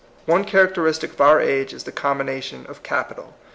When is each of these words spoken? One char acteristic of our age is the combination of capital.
One 0.25 0.45
char 0.45 0.65
acteristic 0.67 1.11
of 1.13 1.21
our 1.21 1.39
age 1.39 1.73
is 1.75 1.83
the 1.83 1.91
combination 1.91 2.65
of 2.65 2.81
capital. 2.81 3.35